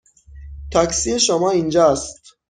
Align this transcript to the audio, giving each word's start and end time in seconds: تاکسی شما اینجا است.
تاکسی 0.71 1.19
شما 1.19 1.51
اینجا 1.51 1.91
است. 1.91 2.35